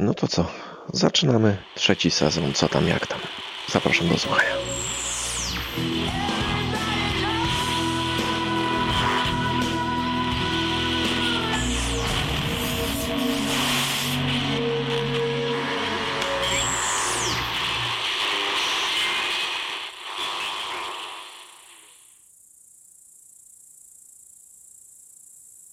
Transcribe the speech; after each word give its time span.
No 0.00 0.14
to 0.14 0.28
co? 0.28 0.46
Zaczynamy 0.92 1.56
trzeci 1.74 2.10
sezon. 2.10 2.54
Co 2.54 2.68
tam, 2.68 2.88
jak 2.88 3.06
tam? 3.06 3.20
Zapraszam 3.68 4.08
do 4.08 4.18
słuchania. 4.18 4.50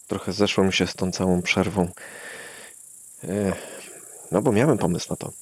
Trochę 0.07 0.33
zeszło 0.33 0.63
mi 0.63 0.73
się 0.73 0.87
z 0.87 0.93
tą 0.93 1.11
całą 1.11 1.41
przerwą. 1.41 1.91
E, 3.23 3.76
no 4.31 4.41
bo 4.41 4.51
miałem 4.51 4.77
pomysł 4.77 5.07
na 5.09 5.15
to, 5.15 5.33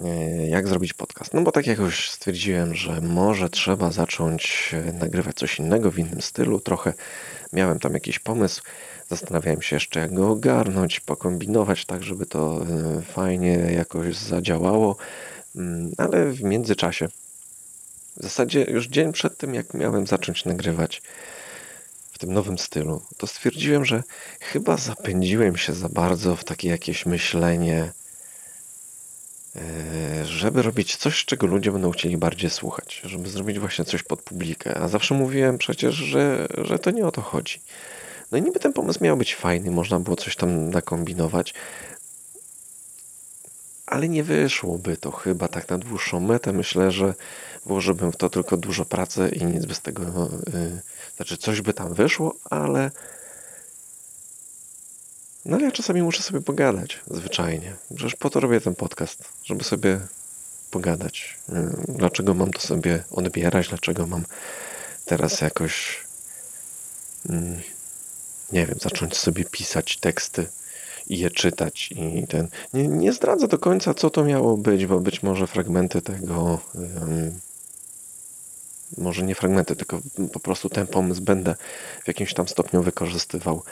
e, 0.00 0.46
jak 0.48 0.68
zrobić 0.68 0.92
podcast. 0.92 1.34
No 1.34 1.42
bo 1.42 1.52
tak 1.52 1.66
jakoś 1.66 2.10
stwierdziłem, 2.10 2.74
że 2.74 3.00
może 3.00 3.50
trzeba 3.50 3.90
zacząć 3.90 4.70
e, 4.72 4.92
nagrywać 4.92 5.36
coś 5.36 5.58
innego 5.58 5.90
w 5.90 5.98
innym 5.98 6.22
stylu. 6.22 6.60
Trochę 6.60 6.94
miałem 7.52 7.78
tam 7.78 7.94
jakiś 7.94 8.18
pomysł. 8.18 8.62
Zastanawiałem 9.08 9.62
się 9.62 9.76
jeszcze, 9.76 10.00
jak 10.00 10.14
go 10.14 10.30
ogarnąć, 10.30 11.00
pokombinować 11.00 11.84
tak, 11.84 12.02
żeby 12.02 12.26
to 12.26 12.66
fajnie 13.12 13.52
jakoś 13.56 14.16
zadziałało. 14.16 14.96
Mm, 15.56 15.92
ale 15.98 16.32
w 16.32 16.42
międzyczasie, 16.42 17.08
w 18.16 18.22
zasadzie 18.22 18.64
już 18.64 18.88
dzień 18.88 19.12
przed 19.12 19.38
tym, 19.38 19.54
jak 19.54 19.74
miałem 19.74 20.06
zacząć 20.06 20.44
nagrywać, 20.44 21.02
w 22.12 22.18
tym 22.18 22.32
nowym 22.32 22.58
stylu, 22.58 23.02
to 23.16 23.26
stwierdziłem, 23.26 23.84
że 23.84 24.02
chyba 24.40 24.76
zapędziłem 24.76 25.56
się 25.56 25.72
za 25.72 25.88
bardzo 25.88 26.36
w 26.36 26.44
takie 26.44 26.68
jakieś 26.68 27.06
myślenie, 27.06 27.82
e, 27.82 27.92
żeby 30.24 30.62
robić 30.62 30.96
coś, 30.96 31.24
czego 31.24 31.46
ludzie 31.46 31.72
będą 31.72 31.90
chcieli 31.90 32.16
bardziej 32.16 32.50
słuchać, 32.50 33.02
żeby 33.04 33.28
zrobić 33.28 33.58
właśnie 33.58 33.84
coś 33.84 34.02
pod 34.02 34.22
publikę. 34.22 34.78
A 34.78 34.88
zawsze 34.88 35.14
mówiłem 35.14 35.58
przecież, 35.58 35.94
że, 35.94 36.46
że 36.58 36.78
to 36.78 36.90
nie 36.90 37.06
o 37.06 37.12
to 37.12 37.22
chodzi. 37.22 37.60
No 38.32 38.38
i 38.38 38.42
niby 38.42 38.60
ten 38.60 38.72
pomysł 38.72 39.04
miał 39.04 39.16
być 39.16 39.34
fajny, 39.34 39.70
można 39.70 40.00
było 40.00 40.16
coś 40.16 40.36
tam 40.36 40.70
nakombinować, 40.70 41.54
ale 43.86 44.08
nie 44.08 44.22
wyszłoby 44.22 44.96
to 44.96 45.10
chyba 45.10 45.48
tak 45.48 45.68
na 45.68 45.78
dłuższą 45.78 46.20
metę. 46.20 46.52
Myślę, 46.52 46.90
że 46.90 47.14
włożyłbym 47.66 48.12
w 48.12 48.16
to 48.16 48.30
tylko 48.30 48.56
dużo 48.56 48.84
pracy 48.84 49.28
i 49.32 49.44
nic 49.44 49.66
by 49.66 49.74
z 49.74 49.80
tego, 49.80 50.02
yy, 50.02 50.80
znaczy 51.16 51.36
coś 51.36 51.60
by 51.60 51.74
tam 51.74 51.94
wyszło, 51.94 52.34
ale 52.50 52.90
no 55.48 55.60
ja 55.60 55.72
czasami 55.72 56.02
muszę 56.02 56.22
sobie 56.22 56.40
pogadać, 56.40 57.00
zwyczajnie. 57.10 57.76
Przecież 57.94 58.16
po 58.16 58.30
to 58.30 58.40
robię 58.40 58.60
ten 58.60 58.74
podcast, 58.74 59.24
żeby 59.44 59.64
sobie 59.64 60.00
pogadać. 60.70 61.38
Yy, 61.48 61.72
dlaczego 61.88 62.34
mam 62.34 62.50
to 62.50 62.60
sobie 62.60 63.04
odbierać, 63.10 63.68
dlaczego 63.68 64.06
mam 64.06 64.24
teraz 65.04 65.40
jakoś 65.40 66.04
yy, 67.28 67.36
nie 68.52 68.66
wiem, 68.66 68.78
zacząć 68.80 69.16
sobie 69.16 69.44
pisać 69.44 69.96
teksty 69.96 70.46
i 71.08 71.18
je 71.18 71.30
czytać. 71.30 71.90
I 71.92 72.26
ten. 72.26 72.48
Nie, 72.74 72.88
nie 72.88 73.12
zdradzę 73.12 73.48
do 73.48 73.58
końca, 73.58 73.94
co 73.94 74.10
to 74.10 74.24
miało 74.24 74.56
być, 74.56 74.86
bo 74.86 75.00
być 75.00 75.22
może 75.22 75.46
fragmenty 75.46 76.02
tego. 76.02 76.58
Um, 76.74 77.40
może 78.98 79.22
nie 79.22 79.34
fragmenty, 79.34 79.76
tylko 79.76 80.00
po 80.32 80.40
prostu 80.40 80.68
ten 80.68 80.86
pomysł 80.86 81.22
będę 81.22 81.54
w 82.04 82.08
jakimś 82.08 82.34
tam 82.34 82.48
stopniu 82.48 82.82
wykorzystywał 82.82 83.62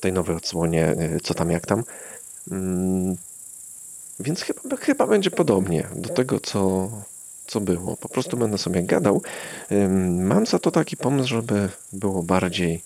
tej 0.00 0.12
nowej 0.12 0.36
odsłonie, 0.36 0.96
y, 1.16 1.20
co 1.22 1.34
tam, 1.34 1.50
jak 1.50 1.66
tam. 1.66 1.84
Um, 2.50 3.16
więc 4.20 4.42
chyba, 4.42 4.76
chyba 4.76 5.06
będzie 5.06 5.30
podobnie 5.30 5.86
do 5.96 6.08
tego, 6.08 6.40
co, 6.40 6.90
co 7.46 7.60
było. 7.60 7.96
Po 7.96 8.08
prostu 8.08 8.36
będę 8.36 8.58
sobie 8.58 8.82
gadał. 8.82 9.22
Mam 10.08 10.46
za 10.46 10.58
to 10.58 10.70
taki 10.70 10.96
pomysł, 10.96 11.28
żeby 11.28 11.68
było 11.92 12.22
bardziej 12.22 12.82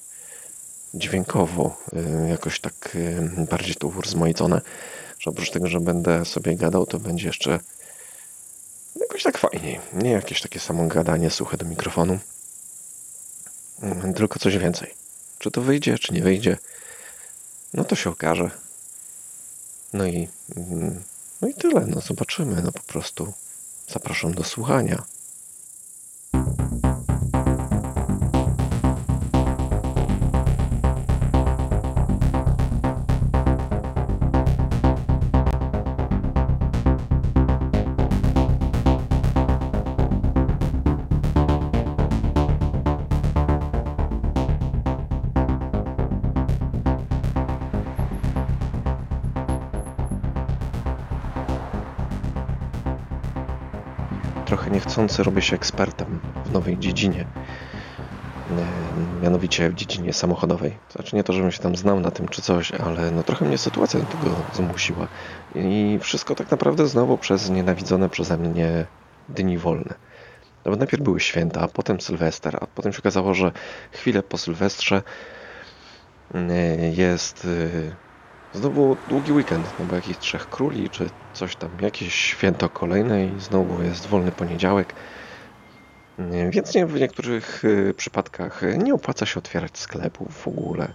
dźwiękowo 0.95 1.77
y, 1.93 2.29
jakoś 2.29 2.61
tak 2.61 2.95
y, 2.95 3.47
bardziej 3.51 3.75
to 3.75 3.87
urozmaicone, 3.87 4.61
że 5.19 5.31
oprócz 5.31 5.51
tego, 5.51 5.69
że 5.69 5.81
będę 5.81 6.25
sobie 6.25 6.57
gadał, 6.57 6.87
to 6.87 6.99
będzie 6.99 7.27
jeszcze 7.27 7.61
jakoś 8.97 9.23
tak 9.23 9.39
fajniej. 9.39 9.81
Nie 9.93 10.11
jakieś 10.11 10.41
takie 10.41 10.61
samo 10.61 10.87
gadanie 10.87 11.31
suche 11.31 11.57
do 11.57 11.65
mikrofonu, 11.65 12.19
mm, 13.83 14.15
tylko 14.15 14.39
coś 14.39 14.59
więcej. 14.59 14.95
Czy 15.39 15.51
to 15.51 15.61
wyjdzie, 15.61 15.99
czy 15.99 16.15
nie 16.15 16.23
wyjdzie, 16.23 16.57
no 17.75 17.85
to 17.85 17.97
się 17.97 18.11
okaże. 18.11 18.51
No 19.93 20.07
i, 20.07 20.29
mm, 20.57 21.03
no 21.41 21.49
i 21.49 21.55
tyle. 21.55 21.87
No 21.87 22.01
zobaczymy. 22.01 22.63
No 22.63 22.73
po 22.73 22.83
prostu 22.83 23.33
zapraszam 23.89 24.35
do 24.35 24.45
słuchania. 24.45 25.05
Niechcący 54.95 55.23
robię 55.23 55.43
się 55.43 55.57
ekspertem 55.57 56.21
w 56.45 56.53
nowej 56.53 56.79
dziedzinie. 56.79 57.27
E, 58.51 59.23
mianowicie 59.23 59.71
w 59.71 59.75
dziedzinie 59.75 60.13
samochodowej. 60.13 60.79
Znaczy 60.93 61.17
nie 61.17 61.25
to, 61.25 61.33
żebym 61.33 61.51
się 61.51 61.59
tam 61.59 61.77
znał 61.77 62.01
na 62.01 62.11
tym 62.11 62.29
czy 62.29 62.43
coś, 62.43 62.73
ale 62.73 63.11
no 63.11 63.23
trochę 63.23 63.45
mnie 63.45 63.59
sytuacja 63.59 64.01
do 64.01 64.07
tego 64.07 64.37
zmusiła. 64.53 65.09
I 65.55 65.99
wszystko 66.03 66.35
tak 66.35 66.51
naprawdę 66.51 66.87
znowu 66.87 67.19
przez 67.19 67.51
nienawidzone 67.51 68.09
przeze 68.09 68.37
mnie 68.37 68.87
dni 69.29 69.59
wolne. 69.59 69.95
No 70.65 70.71
bo 70.71 70.77
najpierw 70.77 71.03
były 71.03 71.21
święta, 71.21 71.61
a 71.61 71.69
potem 71.69 72.01
Sylwester, 72.01 72.57
a 72.61 72.67
potem 72.67 72.93
się 72.93 72.99
okazało, 72.99 73.35
że 73.35 73.53
chwilę 73.93 74.23
po 74.23 74.39
Sylwestrze 74.39 75.03
e, 76.35 76.41
jest 76.91 77.45
e, 77.45 78.04
Znowu 78.55 78.97
długi 79.07 79.33
weekend, 79.33 79.79
no 79.79 79.85
bo 79.85 79.97
jakichś 79.97 80.19
trzech 80.19 80.49
króli, 80.49 80.91
czy 80.91 81.11
coś 81.33 81.57
tam, 81.57 81.77
jakieś 81.81 82.15
święto 82.15 82.71
kolejne 82.71 83.27
i 83.27 83.41
znowu 83.41 83.83
jest 83.83 84.07
wolny 84.07 84.33
poniedziałek. 84.33 84.95
Więc 86.51 86.75
nie, 86.75 86.87
w 86.87 87.01
niektórych 87.01 87.65
y, 87.65 87.95
przypadkach 87.97 88.63
nie 88.79 88.95
opłaca 88.95 89.27
się 89.27 89.39
otwierać 89.41 89.79
sklepów 89.79 90.37
w 90.43 90.49
ogóle. 90.49 90.95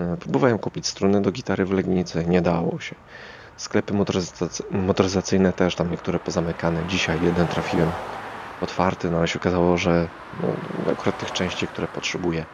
Y, 0.00 0.18
próbowałem 0.20 0.58
kupić 0.58 0.86
struny 0.86 1.22
do 1.22 1.32
gitary 1.32 1.64
w 1.66 1.70
Legnicy, 1.72 2.26
nie 2.26 2.42
dało 2.42 2.80
się. 2.80 2.96
Sklepy 3.56 3.94
motoryzacyjne 4.70 5.52
też, 5.52 5.74
tam 5.76 5.90
niektóre 5.90 6.20
pozamykane. 6.20 6.86
Dzisiaj 6.86 7.20
jeden 7.20 7.48
trafiłem 7.48 7.94
otwarty, 8.60 9.10
no 9.10 9.18
ale 9.18 9.28
się 9.28 9.38
okazało, 9.38 9.76
że 9.76 10.10
no, 10.32 10.60
akurat 10.92 11.16
tych 11.16 11.32
części, 11.32 11.68
które 11.68 11.88
potrzebuję, 11.88 12.46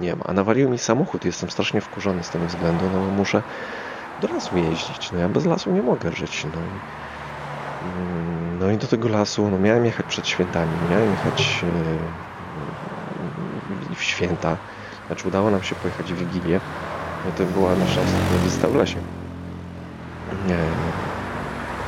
nie 0.00 0.16
ma. 0.16 0.24
A 0.24 0.32
nawalił 0.32 0.70
mi 0.70 0.78
samochód, 0.78 1.24
jestem 1.24 1.50
strasznie 1.50 1.80
wkurzony 1.80 2.24
z 2.24 2.30
tego 2.30 2.46
względu, 2.46 2.84
no 2.90 3.00
bo 3.00 3.10
muszę 3.10 3.42
do 4.20 4.28
lasu 4.28 4.58
jeździć. 4.58 5.12
No 5.12 5.18
ja 5.18 5.28
bez 5.28 5.44
lasu 5.44 5.70
nie 5.70 5.82
mogę 5.82 6.12
żyć. 6.12 6.44
No 6.44 6.50
i, 6.50 6.80
mm, 7.98 8.58
no 8.58 8.70
i 8.70 8.76
do 8.76 8.86
tego 8.86 9.08
lasu 9.08 9.48
no 9.50 9.58
miałem 9.58 9.84
jechać 9.84 10.06
przed 10.06 10.28
świętami, 10.28 10.72
miałem 10.90 11.10
jechać 11.10 11.64
yy, 13.88 13.94
w 13.94 14.02
święta. 14.02 14.56
Znaczy 15.06 15.28
udało 15.28 15.50
nam 15.50 15.62
się 15.62 15.74
pojechać 15.74 16.12
w 16.12 16.16
Wigilię. 16.16 16.60
No 17.24 17.32
to 17.32 17.44
była 17.44 17.76
nasza 17.76 18.00
ostatnia 18.00 18.38
wizyta 18.44 18.68
w 18.68 18.74
lesie. 18.74 18.98
Nie, 20.46 20.56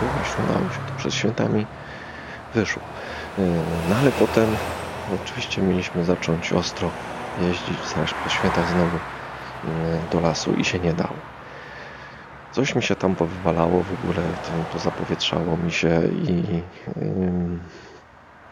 no 0.03 0.09
właśnie 0.09 0.45
udało 0.45 0.71
się. 0.71 0.79
To 0.87 0.95
przed 0.97 1.15
świętami 1.15 1.67
wyszło. 2.55 2.83
Yy, 3.39 3.45
no 3.91 3.97
ale 3.97 4.13
potem 4.13 4.57
oczywiście 5.25 5.63
mieliśmy 5.63 6.05
zacząć 6.05 6.53
ostro 6.53 6.91
jeździć 7.39 7.89
zaraz 7.89 8.15
po 8.15 8.29
świętach 8.29 8.69
znowu 8.69 9.01
yy, 9.65 9.71
do 10.11 10.21
lasu 10.21 10.55
i 10.55 10.65
się 10.65 10.79
nie 10.81 10.95
dało. 10.95 11.17
Coś 12.51 12.75
mi 12.75 12.83
się 12.83 12.97
tam 12.97 13.17
powywalało 13.17 13.83
w 13.83 13.93
ogóle, 13.93 14.23
to, 14.73 14.79
zapowietrzało 14.79 15.57
mi 15.57 15.73
się 15.73 16.03
i, 16.13 16.63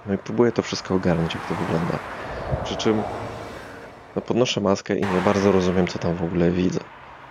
no 0.06 0.14
i 0.14 0.18
próbuję 0.18 0.52
to 0.52 0.62
wszystko 0.62 0.94
ogarnąć, 0.94 1.34
jak 1.34 1.46
to 1.46 1.54
wygląda. 1.54 1.98
Przy 2.62 2.76
czym 2.76 3.04
no 4.16 4.22
podnoszę 4.22 4.60
maskę 4.60 4.96
i 4.96 5.06
nie 5.06 5.20
bardzo 5.20 5.52
rozumiem, 5.52 5.86
co 5.86 5.98
tam 5.98 6.16
w 6.16 6.22
ogóle 6.22 6.50
widzę. 6.50 6.80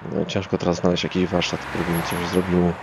No, 0.01 0.25
ciężko 0.25 0.57
teraz 0.57 0.75
znaleźć 0.75 1.03
jakiś 1.03 1.27
warsztat, 1.27 1.65
który 1.65 1.85
by 1.85 1.93
mi 1.93 2.03
coś 2.03 2.27
zrobił 2.27 2.73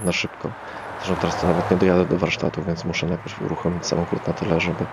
na 0.00 0.12
szybko. 0.12 0.54
Zresztą 0.98 1.16
teraz 1.16 1.36
to 1.36 1.46
nawet 1.46 1.70
nie 1.70 1.76
dojadę 1.76 2.06
do 2.06 2.18
warsztatu, 2.18 2.64
więc 2.64 2.84
muszę 2.84 3.06
najpierw 3.06 3.42
uruchomić 3.42 3.86
samochód 3.86 4.26
na 4.26 4.32
tyle, 4.32 4.60
żeby, 4.60 4.86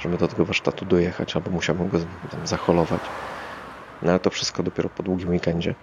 żeby 0.00 0.16
do 0.16 0.28
tego 0.28 0.44
warsztatu 0.44 0.84
dojechać, 0.84 1.36
albo 1.36 1.50
musiałbym 1.50 1.88
go 1.88 1.98
tam 2.30 2.46
zaholować. 2.46 3.10
No 4.02 4.10
ale 4.10 4.20
to 4.20 4.30
wszystko 4.30 4.62
dopiero 4.62 4.88
po 4.88 5.02
długim 5.02 5.28
weekendzie. 5.28 5.74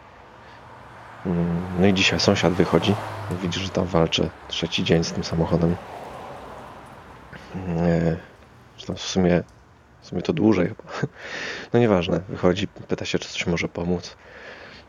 Mm, 1.25 1.81
no 1.81 1.87
i 1.87 1.93
dzisiaj 1.93 2.19
sąsiad 2.19 2.53
wychodzi, 2.53 2.95
widzi, 3.29 3.59
że 3.59 3.69
tam 3.69 3.85
walczę 3.85 4.29
trzeci 4.47 4.83
dzień 4.83 5.03
z 5.03 5.13
tym 5.13 5.23
samochodem. 5.23 5.75
Że 8.77 8.85
tam 8.85 8.95
w 8.95 9.01
sumie, 9.01 9.43
w 10.01 10.07
sumie 10.07 10.21
to 10.21 10.33
dłużej 10.33 10.67
chyba. 10.67 10.83
No 11.73 11.79
nieważne, 11.79 12.19
wychodzi, 12.29 12.67
pyta 12.67 13.05
się, 13.05 13.19
czy 13.19 13.29
coś 13.29 13.47
może 13.47 13.67
pomóc. 13.67 14.17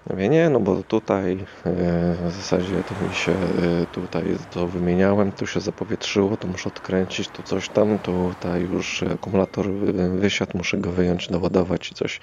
Ja 0.07 0.15
mówię, 0.15 0.29
nie, 0.29 0.51
no 0.51 0.61
bo 0.61 0.83
tutaj 0.83 1.47
e, 1.65 2.15
w 2.29 2.33
zasadzie 2.33 2.85
to 2.85 2.95
mi 2.95 3.15
się 3.15 3.33
e, 3.33 3.87
tutaj 3.87 4.37
to 4.51 4.69
wymieniałem, 4.69 5.33
tu 5.33 5.47
się 5.47 5.61
zapowietrzyło, 5.61 6.37
to 6.37 6.49
muszę 6.49 6.69
odkręcić, 6.69 7.31
tu 7.31 7.43
coś 7.43 7.71
tam, 7.71 7.99
tutaj 7.99 8.63
już 8.63 9.03
akumulator 9.03 9.73
wysiadł, 10.19 10.59
muszę 10.59 10.79
go 10.79 10.93
wyjąć, 10.93 11.29
doładować 11.29 11.91
i 11.91 11.95
coś. 11.95 12.21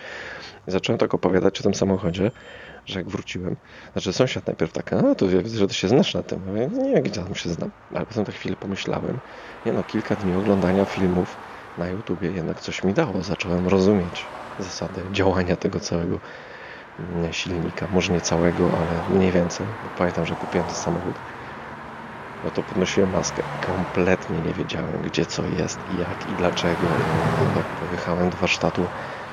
I 0.68 0.72
zacząłem 0.72 1.00
tak 1.00 1.14
opowiadać 1.14 1.60
o 1.60 1.64
tym 1.64 1.74
samochodzie, 1.74 2.32
że 2.86 3.00
jak 3.00 3.10
wróciłem, 3.10 3.56
znaczy 3.92 4.14
sąsiad 4.14 4.48
najpierw 4.48 4.72
tak, 4.74 4.94
a 4.94 5.16
to 5.16 5.28
widzę, 5.28 5.58
że 5.58 5.68
ty 5.68 5.74
się 5.74 5.88
znasz 5.88 6.14
na 6.14 6.24
tym. 6.24 6.46
Mówię, 6.46 6.70
nie, 6.72 7.02
gdzie 7.02 7.22
tam 7.24 7.36
się 7.36 7.50
znam. 7.50 7.72
Ale 7.94 8.06
potem 8.06 8.26
tak 8.26 8.36
chwilę 8.36 8.56
pomyślałem, 8.56 9.20
nie 9.66 9.74
no, 9.74 9.84
kilka 9.84 10.16
dni 10.16 10.34
oglądania 10.34 10.86
filmów 10.86 11.40
na 11.78 11.90
YouTubie 11.90 12.32
jednak 12.32 12.62
coś 12.62 12.84
mi 12.84 12.94
dało. 12.94 13.24
Zacząłem 13.24 13.68
rozumieć 13.68 14.36
zasady 14.58 15.08
działania 15.12 15.56
tego 15.58 15.80
całego 15.80 16.20
silnika, 17.32 17.88
może 17.88 18.14
nie 18.14 18.22
całego, 18.22 18.78
ale 18.80 19.16
mniej 19.18 19.32
więcej. 19.32 19.68
Pamiętam, 19.96 20.26
że 20.26 20.36
kupiłem 20.36 20.68
ten 20.68 20.76
samochód. 20.76 21.16
No 22.44 22.52
to 22.52 22.64
podnosiłem 22.64 23.10
maskę. 23.10 23.44
Kompletnie 23.60 24.42
nie 24.42 24.54
wiedziałem, 24.54 25.02
gdzie 25.02 25.26
co 25.26 25.46
jest 25.48 25.80
jak 25.90 26.26
i 26.28 26.36
dlaczego. 26.36 26.88
Jak 27.56 27.68
pojechałem 27.68 28.30
do 28.30 28.38
warsztatu, 28.38 28.90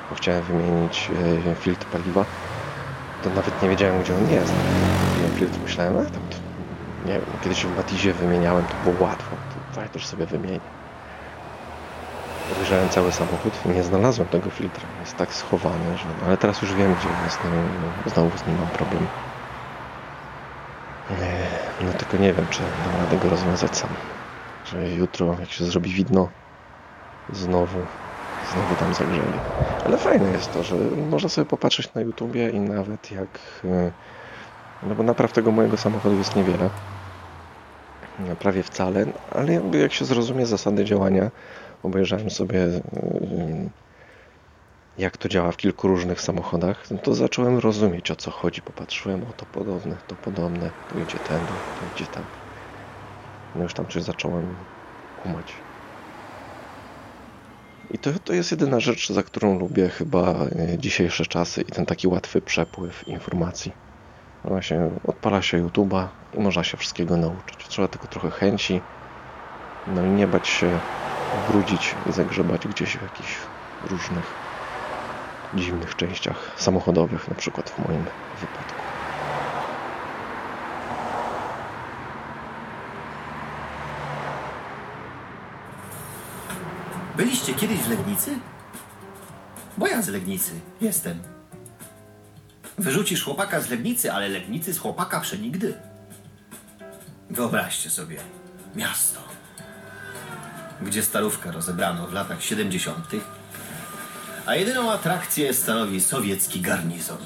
bo 0.08 0.14
chciałem 0.14 0.42
wymienić 0.42 1.10
e, 1.50 1.56
filtr 1.56 1.86
paliwa, 1.86 2.26
to 3.20 3.30
nawet 3.30 3.62
nie 3.62 3.68
wiedziałem, 3.68 4.00
gdzie 4.00 4.16
on 4.16 4.26
jest. 4.28 4.52
I 5.00 5.30
filtr 5.38 5.60
myślałem, 5.60 5.96
a 5.96 6.10
tam, 6.10 6.22
nie 7.04 7.12
wiem, 7.20 7.38
kiedyś 7.40 7.66
w 7.66 7.76
Matizie 7.76 8.14
wymieniałem, 8.14 8.66
to 8.66 8.76
było 8.78 8.94
łatwo. 9.02 9.36
To 9.48 9.88
też 9.88 10.06
sobie 10.06 10.26
wymienię. 10.26 10.81
Podejrzałem 12.52 12.88
cały 12.88 13.12
samochód 13.12 13.66
i 13.66 13.68
nie 13.68 13.82
znalazłem 13.82 14.28
tego 14.28 14.50
filtra. 14.50 14.88
Jest 15.00 15.16
tak 15.16 15.34
schowany, 15.34 15.96
że... 15.98 16.08
Ale 16.26 16.36
teraz 16.36 16.62
już 16.62 16.74
wiem, 16.74 16.94
gdzie 16.94 17.08
jest. 17.08 17.44
No, 17.44 17.50
no, 17.50 18.10
znowu 18.10 18.38
z 18.38 18.46
nim 18.46 18.58
mam 18.58 18.70
problem. 18.70 19.08
No 21.80 21.92
tylko 21.92 22.16
nie 22.16 22.32
wiem, 22.32 22.48
czy 22.48 22.62
dam 22.84 22.96
radę 22.96 23.18
go 23.18 23.28
rozwiązać 23.28 23.76
sam. 23.76 23.90
Że 24.64 24.90
jutro, 24.90 25.36
jak 25.40 25.50
się 25.50 25.64
zrobi 25.64 25.92
widno, 25.92 26.28
znowu, 27.28 27.86
znowu 28.42 28.76
tam 28.76 28.94
zagrzeli. 28.94 29.40
Ale 29.84 29.98
fajne 29.98 30.30
jest 30.30 30.52
to, 30.52 30.62
że 30.62 30.76
można 31.10 31.28
sobie 31.28 31.44
popatrzeć 31.44 31.94
na 31.94 32.00
YouTubie 32.00 32.50
i 32.50 32.60
nawet 32.60 33.10
jak... 33.10 33.40
E, 33.64 33.92
no 34.82 34.94
bo 34.94 35.02
napraw 35.02 35.32
tego 35.32 35.50
mojego 35.52 35.76
samochodu 35.76 36.16
jest 36.18 36.36
niewiele. 36.36 36.70
Prawie 38.38 38.62
wcale, 38.62 39.06
ale 39.30 39.52
jak 39.72 39.92
się 39.92 40.04
zrozumie 40.04 40.46
zasady 40.46 40.84
działania, 40.84 41.30
obejrzałem 41.82 42.30
sobie 42.30 42.64
mm, 42.64 43.70
jak 44.98 45.16
to 45.16 45.28
działa 45.28 45.52
w 45.52 45.56
kilku 45.56 45.88
różnych 45.88 46.20
samochodach, 46.20 46.90
no 46.90 46.98
to 46.98 47.14
zacząłem 47.14 47.58
rozumieć 47.58 48.10
o 48.10 48.16
co 48.16 48.30
chodzi. 48.30 48.62
Popatrzyłem, 48.62 49.22
o 49.22 49.32
to 49.32 49.46
podobne, 49.46 49.96
to 50.06 50.16
podobne, 50.16 50.70
tu 50.86 50.98
idzie 50.98 51.18
ten, 51.18 51.46
tu 51.74 51.86
idzie 51.86 52.06
tam. 52.06 52.24
No 53.54 53.62
już 53.62 53.74
tam 53.74 53.86
coś 53.86 54.02
zacząłem 54.02 54.56
kumać. 55.16 55.52
I 57.90 57.98
to, 57.98 58.10
to 58.24 58.32
jest 58.32 58.50
jedyna 58.50 58.80
rzecz, 58.80 59.12
za 59.12 59.22
którą 59.22 59.58
lubię 59.58 59.88
chyba 59.88 60.44
e, 60.44 60.78
dzisiejsze 60.78 61.26
czasy 61.26 61.62
i 61.62 61.64
ten 61.64 61.86
taki 61.86 62.08
łatwy 62.08 62.42
przepływ 62.42 63.08
informacji. 63.08 63.72
Właśnie 64.44 64.90
odpala 65.04 65.42
się 65.42 65.66
YouTube'a 65.66 66.08
i 66.32 66.40
można 66.40 66.64
się 66.64 66.76
wszystkiego 66.76 67.16
nauczyć. 67.16 67.68
Trzeba 67.68 67.88
tylko 67.88 68.08
trochę 68.08 68.30
chęci, 68.30 68.80
no 69.86 70.04
i 70.04 70.10
nie 70.10 70.28
bać 70.28 70.48
się 70.48 70.80
brudzić 71.50 71.94
i 72.08 72.12
zagrzebać 72.12 72.68
gdzieś 72.68 72.96
w 72.96 73.02
jakichś 73.02 73.36
różnych 73.90 74.24
dziwnych 75.54 75.96
częściach 75.96 76.52
samochodowych, 76.56 77.28
na 77.28 77.34
przykład 77.34 77.70
w 77.70 77.88
moim 77.88 78.04
wypadku. 78.40 78.82
Byliście 87.16 87.54
kiedyś 87.54 87.78
w 87.78 87.90
Legnicy? 87.90 88.38
Bo 89.78 89.86
ja 89.86 90.02
z 90.02 90.08
Legnicy 90.08 90.52
jestem. 90.80 91.22
Wyrzucisz 92.78 93.24
chłopaka 93.24 93.60
z 93.60 93.70
Legnicy, 93.70 94.12
ale 94.12 94.28
Legnicy 94.28 94.74
z 94.74 94.78
chłopaka 94.78 95.20
przenigdy. 95.20 95.74
Wyobraźcie 97.30 97.90
sobie 97.90 98.16
miasto, 98.74 99.20
gdzie 100.84 101.02
starówkę 101.02 101.52
rozebrano 101.52 102.06
w 102.06 102.12
latach 102.12 102.42
70., 102.42 103.06
a 104.46 104.54
jedyną 104.54 104.92
atrakcję 104.92 105.54
stanowi 105.54 106.00
sowiecki 106.00 106.60
garnizon. 106.60 107.18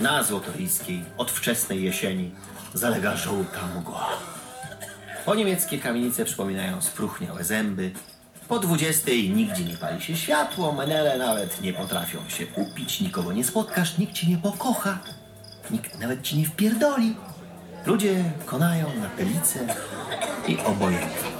Na 0.00 0.22
Złotoryjskiej 0.22 1.04
od 1.16 1.30
wczesnej 1.30 1.82
jesieni 1.82 2.30
zalega 2.74 3.16
żółta 3.16 3.60
mgła. 3.76 4.08
Po 5.24 5.34
niemieckie 5.34 5.78
kamienice 5.78 6.24
przypominają 6.24 6.82
spruchniałe 6.82 7.44
zęby. 7.44 7.90
Po 8.48 8.58
dwudziestej 8.58 9.30
nigdzie 9.30 9.64
nie 9.64 9.76
pali 9.76 10.02
się 10.02 10.16
światło, 10.16 10.72
menele 10.72 11.18
nawet 11.18 11.60
nie 11.60 11.72
potrafią 11.72 12.18
się 12.28 12.46
upić, 12.56 13.00
nikogo 13.00 13.32
nie 13.32 13.44
spotkasz, 13.44 13.98
nikt 13.98 14.12
cię 14.12 14.26
nie 14.26 14.38
pokocha, 14.38 14.98
nikt 15.70 15.98
nawet 15.98 16.22
ci 16.22 16.38
nie 16.38 16.46
wpierdoli. 16.46 17.16
Ludzie 17.86 18.24
konają 18.46 18.86
na 19.00 19.08
pelicę 19.08 19.66
i 20.48 20.58
obojętność. 20.64 21.30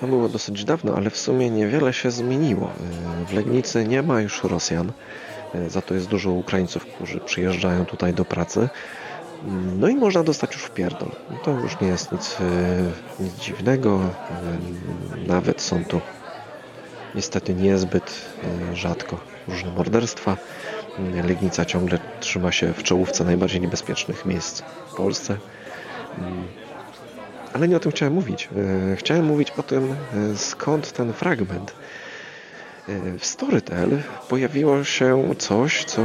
To 0.00 0.06
było 0.06 0.28
dosyć 0.28 0.64
dawno, 0.64 0.94
ale 0.96 1.10
w 1.10 1.18
sumie 1.18 1.50
niewiele 1.50 1.92
się 1.92 2.10
zmieniło. 2.10 2.70
W 3.26 3.32
Legnicy 3.32 3.84
nie 3.84 4.02
ma 4.02 4.20
już 4.20 4.44
Rosjan, 4.44 4.92
za 5.68 5.82
to 5.82 5.94
jest 5.94 6.06
dużo 6.06 6.30
Ukraińców, 6.30 6.86
którzy 6.86 7.20
przyjeżdżają 7.20 7.84
tutaj 7.86 8.14
do 8.14 8.24
pracy. 8.24 8.68
No 9.78 9.88
i 9.88 9.94
można 9.94 10.22
dostać 10.22 10.52
już 10.52 10.62
w 10.62 10.70
pierdol. 10.70 11.10
To 11.44 11.50
już 11.50 11.80
nie 11.80 11.88
jest 11.88 12.12
nic, 12.12 12.36
nic 13.20 13.34
dziwnego. 13.34 14.00
Nawet 15.26 15.60
są 15.60 15.84
tu 15.84 16.00
niestety 17.14 17.54
niezbyt 17.54 18.14
rzadko 18.74 19.20
różne 19.48 19.70
morderstwa. 19.70 20.36
Legnica 21.24 21.64
ciągle 21.64 21.98
trzyma 22.20 22.52
się 22.52 22.72
w 22.72 22.82
czołówce 22.82 23.24
najbardziej 23.24 23.60
niebezpiecznych 23.60 24.26
miejsc 24.26 24.62
w 24.92 24.94
Polsce. 24.94 25.36
Ale 27.52 27.68
nie 27.68 27.76
o 27.76 27.80
tym 27.80 27.92
chciałem 27.92 28.14
mówić. 28.14 28.48
Chciałem 28.96 29.24
mówić 29.24 29.50
o 29.50 29.62
tym, 29.62 29.96
skąd 30.36 30.92
ten 30.92 31.12
fragment. 31.12 31.72
W 33.18 33.26
Storytel 33.26 34.02
pojawiło 34.28 34.84
się 34.84 35.34
coś, 35.38 35.84
co 35.84 36.02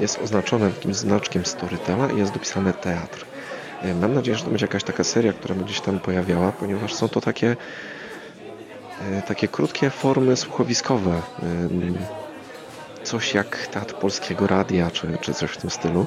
jest 0.00 0.18
oznaczone 0.22 0.70
takim 0.70 0.94
znaczkiem 0.94 1.44
Storytela 1.46 2.10
i 2.10 2.18
jest 2.18 2.32
dopisane 2.32 2.72
teatr. 2.72 3.24
Mam 4.00 4.14
nadzieję, 4.14 4.36
że 4.38 4.44
to 4.44 4.50
będzie 4.50 4.66
jakaś 4.66 4.84
taka 4.84 5.04
seria, 5.04 5.32
która 5.32 5.54
będzie 5.54 5.74
się 5.74 5.82
tam 5.82 6.00
pojawiała, 6.00 6.52
ponieważ 6.52 6.94
są 6.94 7.08
to 7.08 7.20
takie 7.20 7.56
takie 9.26 9.48
krótkie 9.48 9.90
formy 9.90 10.36
słuchowiskowe 10.36 11.22
coś 13.08 13.34
jak 13.34 13.66
teatr 13.66 13.94
polskiego 13.94 14.46
radia, 14.46 14.90
czy, 14.90 15.18
czy 15.20 15.34
coś 15.34 15.50
w 15.50 15.56
tym 15.56 15.70
stylu. 15.70 16.06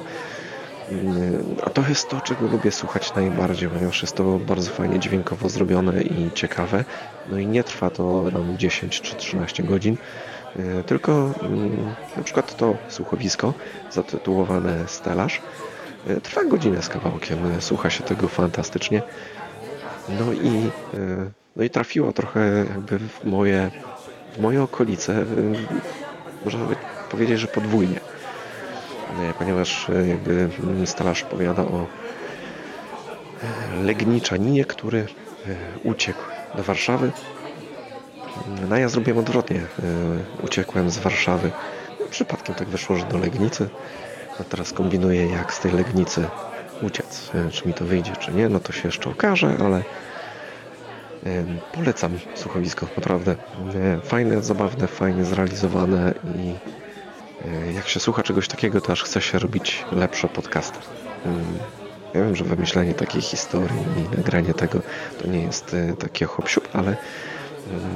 A 1.62 1.70
to 1.70 1.82
jest 1.88 2.08
to, 2.08 2.20
czego 2.20 2.46
lubię 2.46 2.72
słuchać 2.72 3.14
najbardziej, 3.14 3.68
ponieważ 3.68 4.02
jest 4.02 4.16
to 4.16 4.38
bardzo 4.38 4.70
fajnie 4.70 4.98
dźwiękowo 4.98 5.48
zrobione 5.48 6.02
i 6.02 6.30
ciekawe. 6.34 6.84
No 7.30 7.38
i 7.38 7.46
nie 7.46 7.64
trwa 7.64 7.90
to 7.90 8.22
nam 8.32 8.58
10 8.58 9.00
czy 9.00 9.16
13 9.16 9.62
godzin, 9.62 9.96
tylko 10.86 11.30
na 12.16 12.22
przykład 12.22 12.56
to 12.56 12.74
słuchowisko 12.88 13.54
zatytułowane 13.90 14.84
Stelaż 14.86 15.40
trwa 16.22 16.44
godzinę 16.44 16.82
z 16.82 16.88
kawałkiem. 16.88 17.38
Słucha 17.60 17.90
się 17.90 18.04
tego 18.04 18.28
fantastycznie. 18.28 19.02
No 20.08 20.32
i, 20.32 20.70
no 21.56 21.64
i 21.64 21.70
trafiło 21.70 22.12
trochę 22.12 22.64
jakby 22.68 22.98
w 22.98 23.24
moje, 23.24 23.70
w 24.32 24.38
moje 24.40 24.62
okolice 24.62 25.24
można 26.44 26.66
powiedzieć, 27.10 27.40
że 27.40 27.46
podwójnie. 27.46 28.00
Ponieważ 29.38 29.90
e, 29.90 30.06
jakby 30.06 30.48
Stalasz 30.86 31.22
opowiada 31.22 31.62
o 31.62 31.86
e, 33.76 33.82
Legniczaninie, 33.82 34.64
który 34.64 34.98
e, 34.98 35.06
uciekł 35.84 36.22
do 36.54 36.62
Warszawy. 36.62 37.10
No 38.70 38.76
ja 38.76 38.88
zrobiłem 38.88 39.18
odwrotnie. 39.18 39.60
Uciekłem 40.42 40.90
z 40.90 40.98
Warszawy. 40.98 41.50
Przypadkiem 42.10 42.54
tak 42.54 42.68
wyszło, 42.68 42.96
że 42.96 43.04
do 43.04 43.18
Legnicy. 43.18 43.68
A 44.40 44.44
teraz 44.44 44.72
kombinuję, 44.72 45.26
jak 45.26 45.54
z 45.54 45.60
tej 45.60 45.72
Legnicy 45.72 46.28
uciec. 46.82 47.30
Czy 47.50 47.68
mi 47.68 47.74
to 47.74 47.84
wyjdzie, 47.84 48.16
czy 48.16 48.32
nie, 48.32 48.48
no 48.48 48.60
to 48.60 48.72
się 48.72 48.88
jeszcze 48.88 49.10
okaże, 49.10 49.56
ale 49.64 49.82
Polecam 51.72 52.18
słuchowisko, 52.34 52.86
naprawdę. 52.96 53.36
Yy, 53.74 54.00
Fajne, 54.00 54.42
zabawne, 54.42 54.86
fajnie 54.86 55.24
zrealizowane 55.24 56.14
i 56.36 56.46
yy, 57.66 57.72
jak 57.72 57.88
się 57.88 58.00
słucha 58.00 58.22
czegoś 58.22 58.48
takiego, 58.48 58.80
to 58.80 58.92
aż 58.92 59.02
chce 59.02 59.20
się 59.20 59.38
robić 59.38 59.84
lepsze 59.92 60.28
podcasty. 60.28 60.78
Ja 62.14 62.24
wiem, 62.24 62.36
że 62.36 62.44
wymyślenie 62.44 62.94
takiej 62.94 63.22
historii 63.22 63.80
i 63.96 64.16
nagranie 64.16 64.54
tego 64.54 64.80
to 65.22 65.28
nie 65.28 65.42
jest 65.42 65.72
yy, 65.72 65.96
takie 65.96 66.26
hop 66.26 66.48
ale 66.72 66.96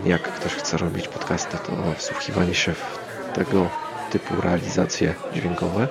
jak 0.04 0.22
ktoś 0.22 0.52
chce 0.52 0.76
robić 0.76 1.08
podcasty, 1.08 1.56
to 1.66 1.94
wsłuchiwanie 1.96 2.54
się 2.54 2.72
w 2.72 2.98
tego 3.34 3.68
typu 4.10 4.40
realizacje 4.40 5.14
dźwiękowe 5.34 5.88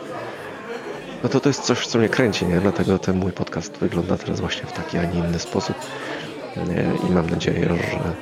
no 1.25 1.29
to 1.29 1.39
to 1.39 1.49
jest 1.49 1.63
coś, 1.63 1.87
co 1.87 1.99
mnie 1.99 2.09
kręci, 2.09 2.45
nie? 2.45 2.59
Dlatego 2.59 2.99
ten 2.99 3.17
mój 3.17 3.31
podcast 3.31 3.77
wygląda 3.77 4.17
teraz 4.17 4.39
właśnie 4.39 4.65
w 4.65 4.71
taki, 4.71 4.97
a 4.97 5.05
nie 5.05 5.19
inny 5.19 5.39
sposób. 5.39 5.75
Nie? 6.57 7.09
I 7.09 7.11
mam 7.11 7.29
nadzieję, 7.29 7.69
że, 7.69 8.13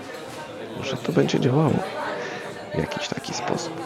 że 0.84 0.98
to 0.98 1.12
będzie 1.12 1.40
działało 1.40 1.80
w 2.76 2.78
jakiś 2.78 3.08
taki 3.08 3.34
sposób. 3.34 3.82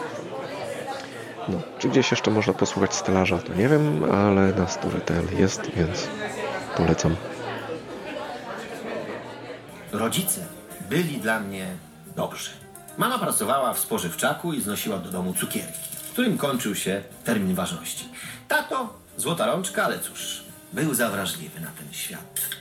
No, 1.48 1.60
czy 1.78 1.88
gdzieś 1.88 2.10
jeszcze 2.10 2.30
można 2.30 2.52
posłuchać 2.52 2.94
stelaża, 2.94 3.38
to 3.38 3.54
nie 3.54 3.68
wiem, 3.68 4.04
ale 4.12 4.52
na 4.52 4.68
Storytel 4.68 5.24
jest, 5.38 5.70
więc 5.76 6.08
polecam. 6.76 7.16
Rodzice 9.92 10.46
byli 10.90 11.18
dla 11.18 11.40
mnie 11.40 11.66
dobrzy. 12.16 12.50
Mama 12.96 13.18
pracowała 13.18 13.74
w 13.74 13.78
spożywczaku 13.78 14.52
i 14.52 14.60
znosiła 14.60 14.98
do 14.98 15.10
domu 15.10 15.34
cukierki, 15.34 15.78
którym 16.12 16.38
kończył 16.38 16.74
się 16.74 17.02
termin 17.24 17.54
ważności. 17.54 18.08
Tato, 18.48 18.94
złota 19.16 19.46
rączka, 19.46 19.84
ale 19.84 19.98
cóż, 19.98 20.42
był 20.72 20.94
zawrażliwy 20.94 21.60
na 21.60 21.70
ten 21.70 21.92
świat. 21.92 22.57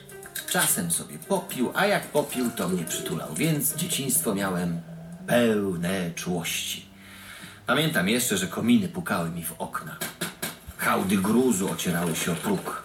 Czasem 0.50 0.92
sobie 0.92 1.18
popił, 1.18 1.72
a 1.75 1.86
jak 1.86 2.04
popił, 2.08 2.51
to 2.51 2.70
mnie 2.70 2.84
przytulał, 2.84 3.34
więc 3.34 3.75
dzieciństwo 3.75 4.36
miałem 4.36 4.82
pełne 5.27 6.12
czułości. 6.12 6.86
Pamiętam 7.66 8.10
jeszcze, 8.10 8.38
że 8.38 8.48
kominy 8.48 8.88
pukały 8.88 9.30
mi 9.30 9.44
w 9.44 9.54
okna. 9.62 9.98
Hałdy 10.77 11.18
gruzu 11.18 11.72
ocierały 11.72 12.16
się 12.16 12.32
o 12.32 12.36
próg. 12.36 12.84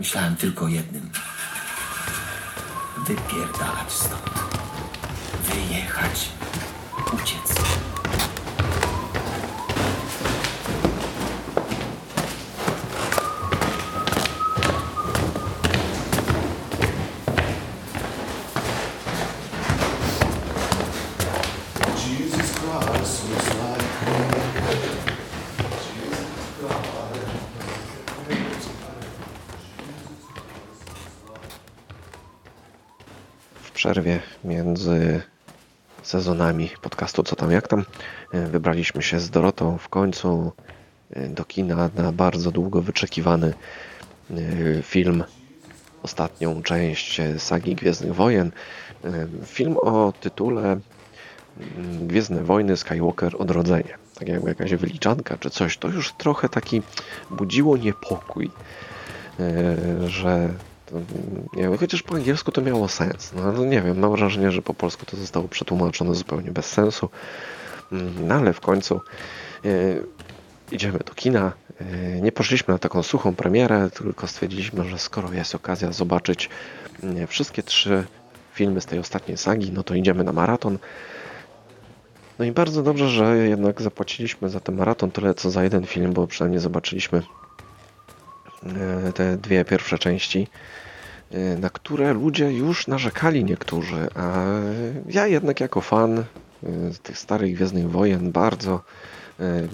Myślałem 0.00 0.36
tylko 0.36 0.64
o 0.64 0.68
jednym. 0.68 1.10
Wypierdalać 3.06 3.92
stąd. 3.92 4.30
Wyjechać. 5.42 6.28
Uciec. 7.14 7.62
Przerwie 33.92 34.20
między 34.44 35.22
sezonami 36.02 36.70
podcastu 36.82 37.22
Co 37.22 37.36
tam 37.36 37.50
jak 37.50 37.68
tam 37.68 37.84
e, 38.32 38.46
wybraliśmy 38.46 39.02
się 39.02 39.20
z 39.20 39.30
Dorotą 39.30 39.78
w 39.78 39.88
końcu 39.88 40.52
e, 41.10 41.28
do 41.28 41.44
kina 41.44 41.90
na 41.96 42.12
bardzo 42.12 42.50
długo 42.50 42.82
wyczekiwany 42.82 43.54
e, 44.30 44.34
film, 44.82 45.24
ostatnią 46.02 46.62
część 46.62 47.20
sagi 47.38 47.74
Gwiezdnych 47.74 48.14
Wojen. 48.14 48.52
Film 49.44 49.76
o 49.76 50.12
tytule 50.20 50.62
mm, 50.62 52.06
Gwiezdne 52.06 52.44
Wojny 52.44 52.76
Skywalker 52.76 53.36
Odrodzenie. 53.38 53.98
Tak 54.14 54.28
jakby 54.28 54.48
jakaś 54.48 54.74
wyliczanka 54.74 55.38
czy 55.38 55.50
coś. 55.50 55.78
To 55.78 55.88
już 55.88 56.12
trochę 56.12 56.48
taki 56.48 56.82
budziło 57.30 57.76
niepokój 57.76 58.50
że 60.06 60.48
nie 61.52 61.62
wiem, 61.62 61.78
chociaż 61.78 62.02
po 62.02 62.14
angielsku 62.14 62.52
to 62.52 62.62
miało 62.62 62.88
sens. 62.88 63.32
No, 63.36 63.52
no 63.52 63.64
nie 63.64 63.82
wiem, 63.82 63.98
mam 63.98 64.12
wrażenie, 64.12 64.52
że 64.52 64.62
po 64.62 64.74
polsku 64.74 65.06
to 65.06 65.16
zostało 65.16 65.48
przetłumaczone 65.48 66.14
zupełnie 66.14 66.50
bez 66.50 66.66
sensu. 66.66 67.08
Mm, 67.92 68.28
No 68.28 68.34
ale 68.34 68.52
w 68.52 68.60
końcu 68.60 69.00
e, 69.64 69.68
idziemy 70.72 70.98
do 70.98 71.14
kina. 71.14 71.52
E, 71.80 72.20
nie 72.20 72.32
poszliśmy 72.32 72.74
na 72.74 72.78
taką 72.78 73.02
suchą 73.02 73.34
premierę, 73.34 73.90
tylko 73.90 74.26
stwierdziliśmy, 74.26 74.84
że 74.84 74.98
skoro 74.98 75.32
jest 75.32 75.54
okazja 75.54 75.92
zobaczyć 75.92 76.50
mm, 77.02 77.26
wszystkie 77.26 77.62
trzy 77.62 78.04
filmy 78.54 78.80
z 78.80 78.86
tej 78.86 78.98
ostatniej 78.98 79.36
sagi, 79.36 79.72
no 79.72 79.82
to 79.82 79.94
idziemy 79.94 80.24
na 80.24 80.32
maraton. 80.32 80.78
No 82.38 82.44
i 82.44 82.52
bardzo 82.52 82.82
dobrze, 82.82 83.08
że 83.08 83.36
jednak 83.36 83.82
zapłaciliśmy 83.82 84.48
za 84.48 84.60
ten 84.60 84.76
maraton 84.76 85.10
tyle 85.10 85.34
co 85.34 85.50
za 85.50 85.64
jeden 85.64 85.86
film, 85.86 86.12
bo 86.12 86.26
przynajmniej 86.26 86.60
zobaczyliśmy 86.60 87.22
te 89.14 89.36
dwie 89.36 89.64
pierwsze 89.64 89.98
części, 89.98 90.48
e, 91.30 91.56
na 91.58 91.70
które 91.70 92.12
ludzie 92.12 92.52
już 92.52 92.86
narzekali 92.86 93.44
niektórzy, 93.44 94.08
a 94.14 94.44
ja 95.08 95.26
jednak 95.26 95.60
jako 95.60 95.80
fan 95.80 96.18
e, 96.18 96.24
tych 97.02 97.18
starych 97.18 97.54
Gwiezdnych 97.54 97.90
Wojen 97.90 98.32
bardzo 98.32 98.82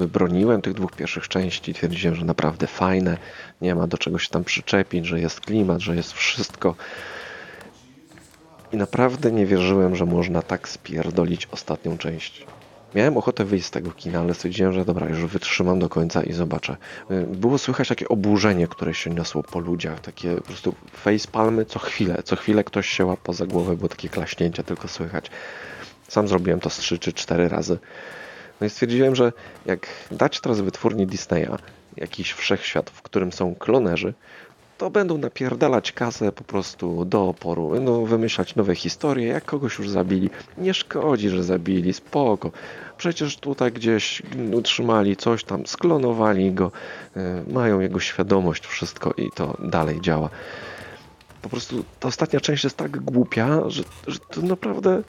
e, 0.00 0.07
broniłem 0.07 0.62
tych 0.62 0.75
dwóch 0.75 0.92
pierwszych 0.92 1.28
części, 1.28 1.75
twierdziłem, 1.75 2.14
że 2.14 2.25
naprawdę 2.25 2.66
fajne, 2.66 3.18
nie 3.61 3.75
ma 3.75 3.87
do 3.87 3.99
czego 3.99 4.18
się 4.18 4.28
tam 4.28 4.45
przyczepić, 4.45 5.07
że 5.07 5.21
jest 5.21 5.40
klimat, 5.40 5.80
że 5.80 5.97
jest 5.97 6.12
wszystko. 6.12 6.75
I 8.73 8.76
naprawdę 8.76 9.33
nie 9.33 9.47
wierzyłem, 9.47 9.97
że 9.97 10.07
można 10.07 10.42
tak 10.42 10.68
spierdolić 10.68 11.49
ostatnią 11.50 11.99
część. 11.99 12.47
Miałem 12.99 13.17
ochotę 13.17 13.45
wyjść 13.45 13.67
z 13.67 13.71
tego 13.71 13.90
kina, 13.90 14.21
ale 14.21 14.35
stwierdziłem, 14.35 14.73
że 14.73 14.85
dobra, 14.85 15.09
już 15.09 15.25
wytrzymam 15.25 15.78
do 15.78 15.88
końca 15.88 16.23
i 16.23 16.33
zobaczę. 16.33 16.76
Y, 17.11 17.26
Było 17.26 17.59
słychać 17.59 17.88
takie 17.88 18.09
oburzenie, 18.09 18.69
które 18.69 18.95
się 18.95 19.11
niosło 19.11 19.43
po 19.43 19.59
ludziach, 19.59 20.00
takie 20.00 20.35
po 20.35 20.43
prostu 20.43 20.75
facepalmy 20.93 21.64
co 21.64 21.78
chwilę. 21.78 22.23
Co 22.25 22.37
chwilę 22.37 22.64
ktoś 22.64 22.88
się 22.88 23.05
łapał 23.05 23.35
za 23.35 23.47
głowę, 23.47 23.76
było 23.76 23.88
takie 23.88 24.09
klaśnięcia 24.09 24.62
tylko 24.62 24.88
słychać. 24.88 25.31
Sam 26.09 26.28
zrobiłem 26.28 26.61
to 26.61 26.71
z 26.71 26.76
3 26.76 26.99
czy 26.99 27.12
4 27.12 27.49
razy. 27.49 27.78
No 28.61 28.67
i 28.67 28.71
stwierdziłem, 28.71 29.14
że 29.17 29.33
jak 29.67 29.87
dać 30.11 30.40
teraz 30.40 30.61
wytwórni 30.61 31.07
Disneya 31.07 31.57
jakiś 31.97 32.33
wszechświat, 32.33 32.90
w 32.90 33.02
którym 33.02 33.33
są 33.33 33.55
klonerzy, 33.55 34.14
to 34.79 34.91
będą 34.91 35.19
napierdalać 35.19 35.93
kasę 35.93 36.33
po 36.33 36.45
prostu 36.45 37.05
do 37.05 37.29
oporu. 37.29 37.71
Będą 37.71 38.05
wymyślać 38.05 38.55
nowe 38.55 38.75
historie, 38.75 39.27
jak 39.27 39.45
kogoś 39.45 39.79
już 39.79 39.91
zabili. 39.91 40.31
Nie 40.59 40.75
szkodzi, 40.75 41.29
że 41.29 41.45
zabili, 41.45 41.93
spoko. 41.93 42.51
Przecież 42.97 43.37
tutaj 43.37 43.73
gdzieś 43.73 44.23
utrzymali 44.53 45.17
coś 45.17 45.45
tam, 45.45 45.67
sklonowali 45.67 46.53
go, 46.53 46.73
y, 47.17 47.53
mają 47.53 47.81
jego 47.81 48.01
świadomość, 48.01 48.67
wszystko 48.67 49.15
i 49.17 49.29
to 49.35 49.57
dalej 49.65 50.01
działa. 50.01 50.31
Po 51.43 51.49
prostu 51.49 51.85
ta 52.01 52.09
ostatnia 52.09 52.41
część 52.41 52.65
jest 52.65 52.77
tak 52.77 53.01
głupia, 53.01 53.71
że, 53.71 53.83
że 54.07 54.19
to 54.19 54.43
naprawdę 54.43 55.03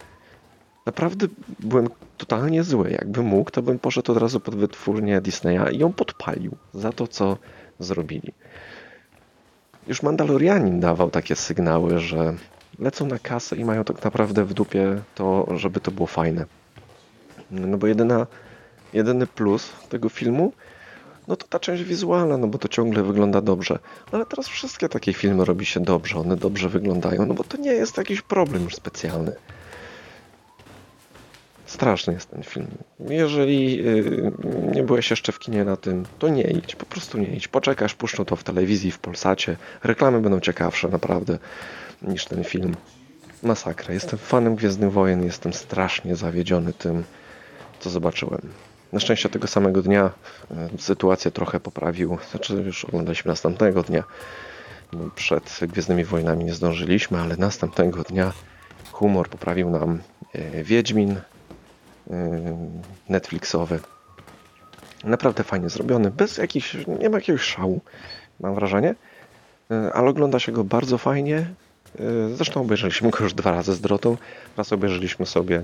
naprawdę 0.85 1.27
byłem 1.59 1.89
totalnie 2.17 2.63
zły. 2.63 2.91
Jakbym 2.91 3.25
mógł, 3.25 3.51
to 3.51 3.61
bym 3.61 3.79
poszedł 3.79 4.11
od 4.11 4.17
razu 4.17 4.39
pod 4.39 4.55
wytwórnię 4.55 5.21
Disneya 5.21 5.75
i 5.75 5.77
ją 5.77 5.93
podpalił 5.93 6.55
za 6.73 6.91
to, 6.91 7.07
co 7.07 7.37
zrobili. 7.79 8.33
Już 9.89 10.03
Mandalorianin 10.03 10.79
dawał 10.79 11.11
takie 11.11 11.35
sygnały, 11.35 11.99
że 11.99 12.33
lecą 12.79 13.05
na 13.05 13.19
kasę 13.19 13.55
i 13.55 13.65
mają 13.65 13.83
tak 13.83 14.03
naprawdę 14.03 14.45
w 14.45 14.53
dupie 14.53 15.01
to, 15.15 15.47
żeby 15.55 15.79
to 15.79 15.91
było 15.91 16.07
fajne. 16.07 16.45
No 17.51 17.77
bo 17.77 17.87
jedyna, 17.87 18.27
jedyny 18.93 19.27
plus 19.27 19.69
tego 19.89 20.09
filmu, 20.09 20.53
no 21.27 21.35
to 21.35 21.47
ta 21.47 21.59
część 21.59 21.83
wizualna, 21.83 22.37
no 22.37 22.47
bo 22.47 22.57
to 22.57 22.67
ciągle 22.67 23.03
wygląda 23.03 23.41
dobrze. 23.41 23.79
No 24.11 24.17
ale 24.17 24.25
teraz 24.25 24.47
wszystkie 24.47 24.89
takie 24.89 25.13
filmy 25.13 25.45
robi 25.45 25.65
się 25.65 25.79
dobrze, 25.79 26.19
one 26.19 26.35
dobrze 26.35 26.69
wyglądają, 26.69 27.25
no 27.25 27.33
bo 27.33 27.43
to 27.43 27.57
nie 27.57 27.71
jest 27.71 27.97
jakiś 27.97 28.21
problem 28.21 28.63
już 28.63 28.75
specjalny. 28.75 29.35
Straszny 31.69 32.13
jest 32.13 32.29
ten 32.29 32.43
film. 32.43 32.67
Jeżeli 32.99 33.77
yy, 33.77 34.31
nie 34.71 34.83
byłeś 34.83 35.09
jeszcze 35.09 35.31
w 35.31 35.39
kinie 35.39 35.65
na 35.65 35.77
tym, 35.77 36.05
to 36.19 36.29
nie 36.29 36.43
idź, 36.43 36.75
po 36.75 36.85
prostu 36.85 37.17
nie 37.17 37.27
idź. 37.27 37.47
Poczekasz, 37.47 37.93
puszczą 37.93 38.25
to 38.25 38.35
w 38.35 38.43
telewizji, 38.43 38.91
w 38.91 38.99
Polsacie. 38.99 39.57
Reklamy 39.83 40.21
będą 40.21 40.39
ciekawsze 40.39 40.87
naprawdę 40.87 41.39
niż 42.01 42.25
ten 42.25 42.43
film. 42.43 42.75
Masakra. 43.43 43.93
Jestem 43.93 44.19
fanem 44.19 44.55
Gwiezdnych 44.55 44.91
Wojen, 44.91 45.23
jestem 45.23 45.53
strasznie 45.53 46.15
zawiedziony 46.15 46.73
tym, 46.73 47.03
co 47.79 47.89
zobaczyłem. 47.89 48.41
Na 48.93 48.99
szczęście 48.99 49.29
tego 49.29 49.47
samego 49.47 49.81
dnia 49.81 50.11
e, 50.51 50.69
sytuację 50.77 51.31
trochę 51.31 51.59
poprawił, 51.59 52.17
znaczy 52.31 52.53
już 52.53 52.85
oglądaliśmy 52.85 53.29
następnego 53.29 53.83
dnia, 53.83 54.03
bo 54.93 55.09
przed 55.15 55.59
Gwiezdnymi 55.61 56.03
Wojnami 56.03 56.45
nie 56.45 56.53
zdążyliśmy, 56.53 57.19
ale 57.19 57.37
następnego 57.37 58.03
dnia 58.03 58.33
humor 58.91 59.29
poprawił 59.29 59.69
nam 59.69 60.01
e, 60.33 60.63
Wiedźmin 60.63 61.15
Netflixowy. 63.09 63.79
Naprawdę 65.03 65.43
fajnie 65.43 65.69
zrobiony, 65.69 66.11
bez 66.11 66.37
jakichś, 66.37 66.77
nie 66.99 67.09
ma 67.09 67.17
jakiegoś 67.17 67.41
szału, 67.41 67.81
mam 68.39 68.55
wrażenie, 68.55 68.95
E, 69.71 69.93
ale 69.93 70.09
ogląda 70.09 70.39
się 70.39 70.51
go 70.51 70.63
bardzo 70.63 70.97
fajnie 70.97 71.45
E, 71.99 72.35
Zresztą 72.35 72.61
obejrzeliśmy 72.61 73.09
go 73.09 73.23
już 73.23 73.33
dwa 73.33 73.51
razy 73.51 73.73
z 73.73 73.81
Drotą. 73.81 74.17
Raz 74.57 74.73
obejrzeliśmy 74.73 75.25
sobie 75.25 75.61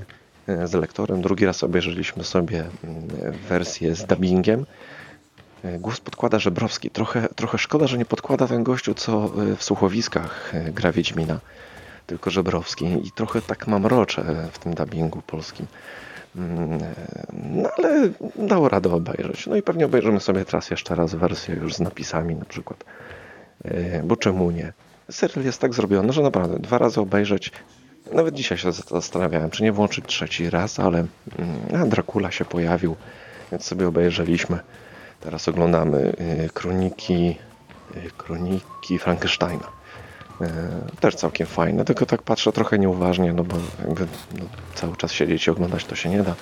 z 0.66 0.74
lektorem, 0.74 1.22
drugi 1.22 1.46
raz 1.46 1.64
obejrzeliśmy 1.64 2.24
sobie 2.24 2.66
mm, 2.84 3.08
wersję 3.50 3.96
z 3.96 4.06
dubbingiem. 4.06 4.66
Głos 5.80 6.00
podkłada 6.00 6.40
Żebrowski. 6.40 6.90
Trochę, 6.90 7.28
trochę 7.36 7.58
szkoda, 7.58 7.88
że 7.88 7.98
nie 7.98 8.06
podkłada 8.06 8.48
ten 8.48 8.64
gościu, 8.64 8.94
co 8.94 9.32
w 9.58 9.64
słuchowiskach 9.64 10.54
gra 10.72 10.92
Wiedźmina, 10.92 11.40
tylko 12.08 12.30
Żebrowski. 12.30 12.86
I 12.86 13.12
trochę 13.12 13.42
tak 13.42 13.68
mam 13.68 13.86
rocze 13.86 14.50
w 14.52 14.60
tym 14.60 14.74
dubbingu 14.74 15.22
polskim. 15.22 15.66
Mm, 16.38 16.84
e, 16.84 16.96
No 17.46 17.70
ale 17.78 18.10
dało 18.36 18.70
radę 18.70 18.94
obejrzeć. 18.94 19.48
No 19.48 19.56
i 19.56 19.62
pewnie 19.62 19.86
obejrzymy 19.86 20.20
sobie 20.20 20.46
teraz 20.46 20.72
jeszcze 20.72 20.96
raz 20.96 21.16
wersję 21.16 21.56
już 21.56 21.74
z 21.76 21.80
napisami 21.80 22.36
na 22.36 22.46
przykład. 22.46 22.84
E, 23.66 24.04
Bo 24.04 24.16
czemu 24.16 24.52
nie? 24.52 24.74
Serial 25.12 25.46
jest 25.46 25.62
tak 25.62 25.74
zrobiony, 25.74 26.14
że 26.14 26.22
naprawdę 26.22 26.60
dwa 26.60 26.78
razy 26.78 27.02
obejrzeć. 27.02 27.52
Nawet 28.12 28.36
dzisiaj 28.36 28.58
się 28.58 28.72
zastanawiałem, 28.72 29.50
czy 29.50 29.64
nie 29.64 29.72
włączyć 29.72 30.06
trzeci 30.06 30.50
raz, 30.50 30.80
ale 30.80 30.98
mm, 30.98 31.84
a 31.84 31.86
Dracula 31.86 32.32
się 32.32 32.46
pojawił, 32.46 32.96
więc 33.52 33.64
sobie 33.64 33.88
obejrzeliśmy. 33.88 34.60
Teraz 35.22 35.48
oglądamy 35.48 36.14
y, 36.46 36.50
kroniki, 36.54 37.38
kroniki 38.18 39.00
Frankensteina. 39.00 39.68
E, 40.42 40.48
Też 41.00 41.16
całkiem 41.16 41.48
fajne, 41.48 41.86
tylko 41.86 42.06
tak 42.06 42.22
patrzę 42.22 42.52
trochę 42.52 42.80
nieuważnie, 42.80 43.34
no 43.34 43.44
bo 43.44 43.56
jakby 43.88 44.08
no, 44.40 44.46
cały 44.76 44.96
czas 44.98 45.12
siedzieć 45.12 45.48
i 45.48 45.52
oglądać 45.52 45.86
to 45.86 45.96
się 45.96 46.10
nie 46.10 46.24
da, 46.24 46.36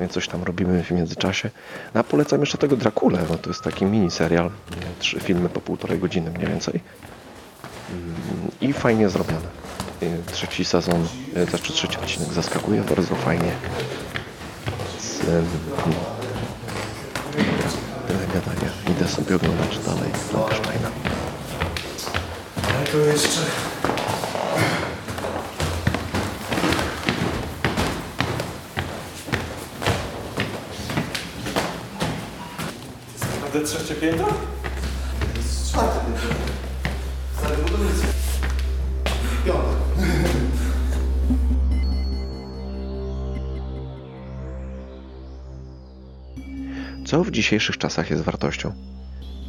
więc 0.00 0.12
coś 0.12 0.28
tam 0.28 0.42
robimy 0.42 0.84
w 0.84 0.90
międzyczasie. 0.90 1.50
No, 1.94 2.00
a 2.00 2.04
polecam 2.04 2.40
jeszcze 2.40 2.58
tego 2.58 2.76
Drakulę, 2.76 3.18
bo 3.28 3.38
to 3.38 3.50
jest 3.50 3.62
taki 3.62 3.84
mini 3.84 4.10
serial, 4.10 4.50
nie, 4.70 4.86
trzy 4.98 5.20
filmy 5.20 5.48
po 5.48 5.60
półtorej 5.60 5.98
godziny 5.98 6.30
mniej 6.30 6.46
więcej. 6.46 6.80
Mm, 7.90 8.14
I 8.60 8.72
fajnie 8.72 9.08
zrobione. 9.08 9.64
Trzeci 10.32 10.64
sezon, 10.64 11.06
znaczy 11.48 11.72
trzeci 11.72 11.98
odcinek 11.98 12.28
zaskakuje 12.32 12.82
bardzo 12.82 13.14
fajnie. 13.14 13.52
Z, 15.00 15.28
ym, 15.28 15.46
Tyle 18.08 18.26
gadania. 18.26 18.70
Idę 18.90 19.08
sobie 19.08 19.36
oglądać 19.36 19.78
dalej 19.78 20.10
Frankensteina. 20.12 21.13
Ale 22.94 23.04
to 23.04 23.10
jeszcze... 23.10 23.40
Naprawdę 33.20 33.68
trzecie 33.68 33.94
piętro? 33.94 34.26
To 34.26 35.38
jest 35.38 35.70
czwarte 35.70 36.00
piętro. 36.00 36.30
Stary 37.38 37.56
budowiec. 37.56 37.96
Piąte. 39.46 39.76
Co 47.06 47.24
w 47.24 47.30
dzisiejszych 47.30 47.78
czasach 47.78 48.10
jest 48.10 48.22
wartością? 48.22 48.93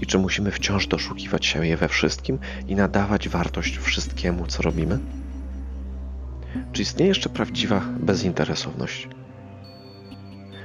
I 0.02 0.06
czy 0.06 0.20
musimy 0.20 0.52
wciąż 0.52 0.88
doszukiwać 0.88 1.46
się 1.46 1.66
jej 1.66 1.78
we 1.78 1.88
wszystkim 1.88 2.40
i 2.68 2.76
nadawać 2.76 3.30
wartość 3.30 3.78
wszystkiemu, 3.78 4.48
co 4.48 4.64
robimy? 4.64 5.00
Czy 6.74 6.82
istnieje 6.82 7.10
jeszcze 7.10 7.30
prawdziwa 7.30 7.82
bezinteresowność? 8.00 9.08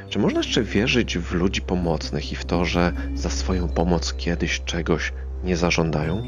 Czy 0.09 0.19
można 0.19 0.41
jeszcze 0.41 0.63
wierzyć 0.63 1.19
w 1.19 1.33
ludzi 1.33 1.63
pomocnych 1.63 2.33
i 2.33 2.37
w 2.37 2.45
to, 2.45 2.65
że 2.65 2.93
za 3.15 3.31
swoją 3.31 3.69
pomoc 3.69 4.15
kiedyś 4.15 4.61
czegoś 4.61 5.13
nie 5.45 5.57
zażądają? 5.57 6.23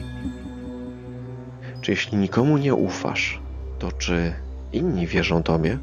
Czy 1.81 1.91
jeśli 1.91 2.19
nikomu 2.19 2.59
nie 2.59 2.75
ufasz, 2.75 3.41
to 3.79 3.93
czy 3.93 4.33
inni 4.73 5.07
wierzą 5.07 5.43
Tobie? 5.43 5.79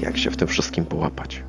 Jak 0.00 0.18
się 0.18 0.30
w 0.30 0.36
tym 0.36 0.48
wszystkim 0.48 0.84
połapać? 0.84 1.42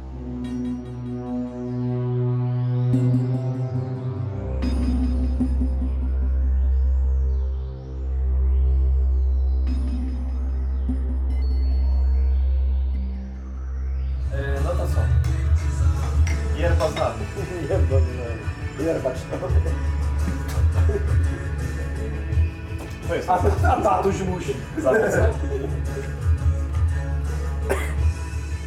A, 23.31 23.73
a 23.73 23.81
tatuś 23.81 24.21
musi. 24.21 24.53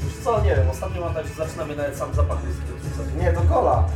Już 0.05 0.15
co, 0.25 0.45
nie 0.45 0.57
wiem, 0.57 0.71
ostatnio 0.71 1.01
mam 1.01 1.15
tak, 1.15 1.27
że 1.27 1.35
zaczynamy 1.35 1.77
nawet 1.77 1.97
sam 1.97 2.15
zapach 2.15 2.39
whisky 2.45 3.21
Nie, 3.21 3.33
to 3.33 3.41
kola. 3.41 3.89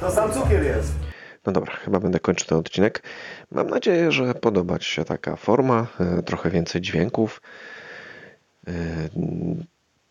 To 0.00 0.10
sam 0.10 0.32
cukier 0.32 0.62
jest. 0.62 0.92
No 1.46 1.52
dobra, 1.52 1.72
chyba 1.74 2.00
będę 2.00 2.20
kończył 2.20 2.48
ten 2.48 2.58
odcinek. 2.58 3.02
Mam 3.50 3.70
nadzieję, 3.70 4.12
że 4.12 4.34
podoba 4.34 4.78
Ci 4.78 4.90
się 4.90 5.04
taka 5.04 5.36
forma, 5.36 5.86
e, 6.00 6.22
trochę 6.22 6.50
więcej 6.50 6.80
dźwięków. 6.80 7.42
E, 8.68 8.72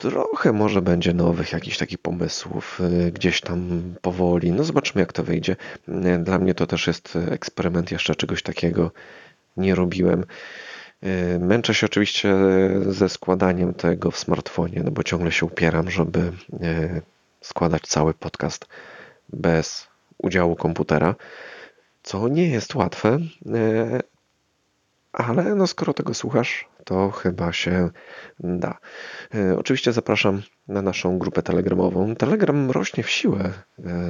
Trochę 0.01 0.53
może 0.53 0.81
będzie 0.81 1.13
nowych 1.13 1.51
jakichś 1.51 1.77
takich 1.77 1.97
pomysłów, 1.97 2.81
e, 3.07 3.11
gdzieś 3.11 3.41
tam 3.41 3.81
powoli. 4.01 4.51
No 4.51 4.63
zobaczymy, 4.63 4.99
jak 4.99 5.13
to 5.13 5.23
wyjdzie. 5.23 5.55
Dla 6.19 6.39
mnie 6.39 6.53
to 6.53 6.67
też 6.67 6.87
jest 6.87 7.17
eksperyment, 7.31 7.91
jeszcze 7.91 8.15
czegoś 8.15 8.43
takiego 8.43 8.91
nie 9.57 9.75
robiłem. 9.75 10.25
E, 11.01 11.39
Męczę 11.39 11.73
się 11.73 11.85
oczywiście 11.85 12.35
ze 12.87 13.09
składaniem 13.09 13.73
tego 13.73 14.11
w 14.11 14.19
smartfonie, 14.19 14.81
no 14.83 14.91
bo 14.91 15.03
ciągle 15.03 15.31
się 15.31 15.45
upieram, 15.45 15.91
żeby 15.91 16.19
e, 16.19 17.01
składać 17.41 17.81
cały 17.81 18.13
podcast 18.13 18.65
bez 19.29 19.87
udziału 20.17 20.55
komputera, 20.55 21.15
co 22.03 22.27
nie 22.27 22.49
jest 22.49 22.75
łatwe, 22.75 23.19
e, 23.53 23.99
ale 25.13 25.55
no 25.55 25.67
skoro 25.67 25.93
tego 25.93 26.13
słuchasz, 26.13 26.69
to 26.85 27.11
chyba 27.11 27.53
się 27.53 27.89
da. 28.39 28.77
Oczywiście 29.57 29.93
zapraszam 29.93 30.41
na 30.67 30.81
naszą 30.81 31.19
grupę 31.19 31.41
telegramową. 31.41 32.15
Telegram 32.15 32.71
rośnie 32.71 33.03
w 33.03 33.09
siłę. 33.09 33.51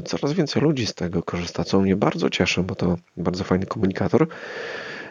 Coraz 0.06 0.34
więcej 0.34 0.62
ludzi 0.62 0.88
z 0.88 0.94
tego 0.94 1.24
korzysta, 1.24 1.64
co 1.64 1.80
mnie 1.80 1.96
bardzo 1.96 2.30
cieszy, 2.30 2.64
bo 2.64 2.76
to 2.76 2.96
bardzo 3.18 3.44
fajny 3.44 3.66
komunikator. 3.66 4.28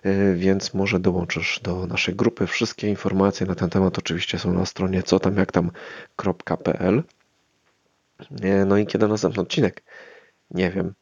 E, 0.02 0.34
Więc 0.34 0.74
może 0.74 1.00
dołączysz 1.00 1.60
do 1.62 1.86
naszej 1.86 2.14
grupy. 2.14 2.46
Wszystkie 2.46 2.88
informacje 2.88 3.46
na 3.46 3.54
ten 3.54 3.70
temat 3.70 3.98
oczywiście 3.98 4.38
są 4.38 4.52
na 4.52 4.66
stronie 4.66 5.02
co 5.02 5.20
tam 5.20 5.36
jak 5.36 5.52
tam.pl. 5.52 7.02
E, 8.42 8.64
No 8.64 8.78
i 8.78 8.86
kiedy 8.86 9.08
następny 9.08 9.42
odcinek? 9.42 9.82
Nie 10.50 10.70
wiem. 10.70 10.94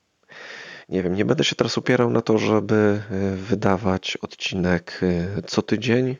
Nie 0.89 1.03
wiem, 1.03 1.15
nie 1.15 1.25
będę 1.25 1.45
się 1.45 1.57
teraz 1.57 1.79
upierał 1.79 2.11
na 2.11 2.23
to, 2.23 2.39
żeby 2.39 3.03
e, 3.11 3.37
wydawać 3.37 4.17
odcinek 4.17 5.01
co 5.47 5.63
tydzień, 5.63 6.17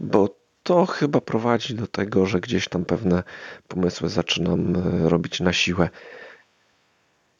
bo 0.00 0.36
to 0.62 0.86
chyba 0.86 1.20
prowadzi 1.20 1.74
do 1.74 1.86
tego, 1.86 2.26
że 2.26 2.40
gdzieś 2.40 2.68
tam 2.68 2.84
pewne 2.84 3.22
pomysły 3.68 4.08
zaczynam 4.08 4.76
robić 5.08 5.40
na 5.40 5.52
siłę. 5.52 5.88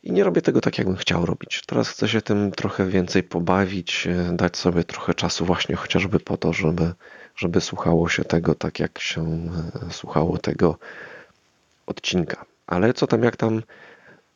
I 0.07 0.13
nie 0.13 0.25
robię 0.25 0.43
tego 0.43 0.61
tak, 0.61 0.79
jakbym 0.79 0.97
chciał 0.97 1.27
robić. 1.27 1.63
Teraz 1.67 1.89
chcę 1.89 2.09
się 2.09 2.23
tym 2.23 2.53
trochę 2.53 2.87
więcej 2.87 3.23
pobawić, 3.23 4.07
e, 4.07 4.37
dać 4.37 4.57
sobie 4.57 4.85
trochę 4.85 5.15
czasu 5.15 5.45
właśnie 5.45 5.77
chociażby 5.77 6.21
po 6.21 6.37
to, 6.37 6.53
żeby, 6.53 6.93
żeby 7.37 7.61
słuchało 7.61 8.09
się 8.09 8.25
tego 8.25 8.55
tak, 8.55 8.81
jak 8.81 8.99
się 8.99 9.23
e, 9.23 9.93
słuchało 9.93 10.39
tego 10.39 10.79
odcinka. 11.87 12.45
Ale 12.67 12.95
co 12.95 13.07
tam, 13.07 13.23
jak 13.23 13.37
tam, 13.37 13.63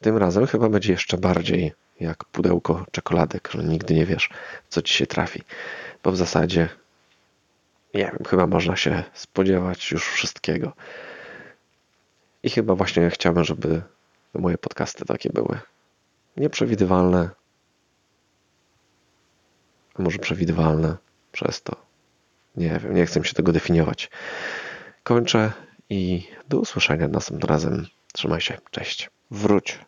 tym 0.00 0.16
razem 0.16 0.46
chyba 0.46 0.68
będzie 0.68 0.92
jeszcze 0.92 1.18
bardziej 1.18 1.72
jak 2.00 2.24
pudełko 2.24 2.86
czekoladek, 2.90 3.48
że 3.54 3.64
nigdy 3.64 3.94
nie 3.94 4.06
wiesz, 4.06 4.30
co 4.68 4.82
ci 4.82 4.94
się 4.94 5.06
trafi. 5.06 5.42
Bo 6.02 6.12
w 6.12 6.16
zasadzie, 6.16 6.68
nie 7.94 8.04
wiem, 8.04 8.18
chyba 8.28 8.46
można 8.46 8.76
się 8.76 9.04
spodziewać 9.14 9.90
już 9.90 10.08
wszystkiego. 10.08 10.72
I 12.42 12.50
chyba 12.50 12.74
właśnie 12.74 13.10
chciałbym, 13.10 13.44
żeby 13.44 13.82
moje 14.38 14.58
podcasty 14.58 15.04
takie 15.04 15.30
były 15.30 15.58
nieprzewidywalne, 16.36 17.30
a 19.94 20.02
może 20.02 20.18
przewidywalne 20.18 20.96
przez 21.32 21.62
to. 21.62 21.76
Nie 22.56 22.78
wiem, 22.78 22.94
nie 22.94 23.06
chcę 23.06 23.24
się 23.24 23.34
tego 23.34 23.52
definiować. 23.52 24.10
Kończę 25.02 25.52
i 25.90 26.28
do 26.48 26.58
usłyszenia 26.58 27.08
następnym 27.08 27.48
razem. 27.48 27.86
Trzymaj 28.12 28.40
się, 28.40 28.58
cześć. 28.70 29.10
Wróć. 29.30 29.78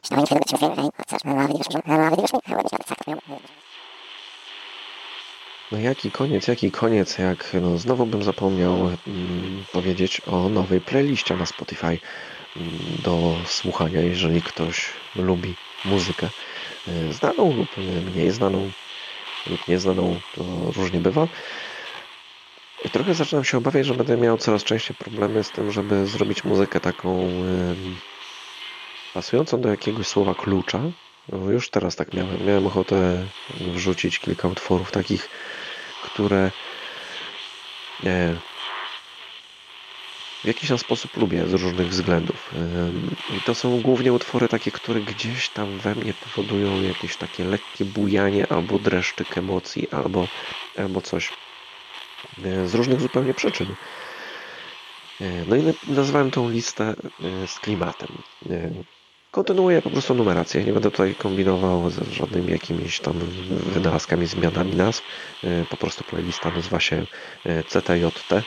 No 5.73 5.79
jaki 5.79 6.11
koniec, 6.11 6.49
jaki 6.49 6.71
koniec, 6.71 7.19
jak 7.19 7.53
no, 7.63 7.79
znowu 7.79 8.07
bym 8.07 8.23
zapomniał 8.23 8.75
mm, 8.77 9.65
powiedzieć 9.73 10.23
o 10.27 10.49
nowej 10.49 10.81
playliście 10.81 11.37
na 11.37 11.47
Spotify 11.47 11.99
do 13.05 13.37
słuchania, 13.47 14.01
jeżeli 14.01 14.43
ktoś 14.43 14.87
lubi 15.17 15.55
muzykę 15.85 16.29
y, 16.89 17.13
znaną 17.13 17.57
lub 17.57 17.69
mniej 18.15 18.31
znaną 18.31 18.71
lub 19.47 19.69
nieznaną, 19.69 20.21
to 20.35 20.43
różnie 20.77 21.01
bywa. 21.01 21.29
Trochę 22.93 23.15
zaczynam 23.15 23.45
się 23.45 23.59
obawiać, 23.59 23.87
że 23.87 23.95
będę 23.95 24.17
miał 24.17 24.39
coraz 24.39 24.65
częściej 24.65 24.97
problemy 24.97 25.45
z 25.45 25.51
tym, 25.51 25.73
żeby 25.73 26.07
zrobić 26.07 26.45
muzykę 26.45 26.81
taką 26.81 27.31
pasującą 29.15 29.61
do 29.61 29.69
jakiegoś 29.69 30.07
słowa 30.07 30.35
klucza. 30.35 30.81
No, 31.29 31.51
już 31.51 31.71
teraz 31.71 31.97
tak 31.97 32.15
miałem. 32.15 32.47
Miałem 32.47 32.67
ochotę 32.67 33.27
wrzucić 33.61 34.19
kilka 34.19 34.49
utworów 34.49 34.91
takich, 34.91 35.29
które 36.03 36.51
e, 38.05 38.37
w 40.45 40.47
jakiś 40.47 40.69
tam 40.69 40.79
sposób 40.79 41.17
lubię 41.17 41.47
z 41.47 41.53
różnych 41.55 41.89
względów. 41.89 42.51
I 43.39 43.41
to 43.41 43.55
są 43.55 43.81
głównie 43.81 44.13
utwory 44.13 44.49
takie, 44.49 44.71
które 44.71 45.01
gdzieś 45.01 45.49
tam 45.49 45.79
we 45.79 45.95
mnie 45.95 46.15
powodują 46.15 46.83
jakieś 46.83 47.17
takie 47.17 47.45
lekkie 47.45 47.85
bujanie 47.85 48.53
albo 48.53 48.79
dreszczyk 48.79 49.39
emocji, 49.39 49.91
albo, 49.91 50.29
albo 50.79 51.01
coś 51.01 51.31
e, 52.45 52.69
z 52.69 52.75
różnych 52.75 53.01
zupełnie 53.01 53.35
przyczyn. 53.35 53.67
E, 55.21 55.25
No 55.49 55.57
i 55.57 55.63
na- 55.63 55.73
nazwałem 55.95 56.31
tą 56.31 56.51
listę 56.51 56.85
e, 57.45 57.47
z 57.47 57.59
klimatem. 57.59 58.09
Kontynuuję 59.31 59.83
po 59.83 59.91
prostu 59.91 60.15
numerację. 60.15 60.65
Nie 60.65 60.73
będę 60.73 60.91
tutaj 60.91 61.15
kombinował 61.15 61.91
z 61.91 62.13
żadnymi 62.13 62.53
jakimiś 62.53 63.01
tam 63.01 63.19
wynalazkami, 63.51 64.27
zmianami 64.27 64.77
nazw. 64.77 65.03
Po 65.71 65.77
prostu 65.77 66.05
playlista 66.05 66.51
nazywa 66.51 66.81
się 66.81 67.07
CTJT. 67.69 68.43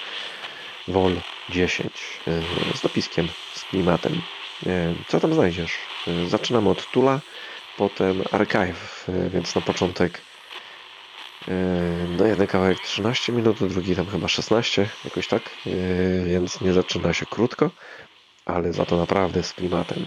Vol 0.88 1.16
10 1.50 1.92
e, 2.28 2.78
z 2.78 2.82
dopiskiem, 2.82 3.28
z 3.54 3.64
klimatem. 3.64 4.22
E, 4.68 4.94
Co 5.08 5.20
tam 5.20 5.34
znajdziesz? 5.34 5.72
E, 6.08 6.30
Zaczynam 6.30 6.68
od 6.68 6.92
Tula, 6.92 7.20
potem 7.78 8.24
Archive, 8.32 9.06
więc 9.30 9.56
na 9.56 9.62
początek 9.62 10.22
no 12.18 12.26
jeden 12.26 12.48
kawałek 12.48 12.80
13 12.80 13.32
minut, 13.32 13.58
drugi 13.64 13.96
tam 13.96 14.06
chyba 14.06 14.28
16, 14.28 14.90
jakoś 15.06 15.28
tak, 15.28 15.50
więc 16.26 16.62
nie 16.62 16.74
zaczyna 16.74 17.14
się 17.14 17.26
krótko, 17.26 17.72
ale 18.46 18.74
za 18.74 18.86
to 18.86 18.98
naprawdę 18.98 19.44
z 19.44 19.54
klimatem. 19.54 20.06